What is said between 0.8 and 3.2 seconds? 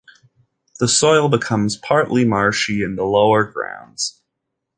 soil becomes partly marshy in the